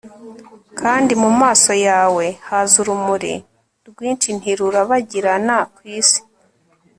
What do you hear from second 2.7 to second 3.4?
urumuri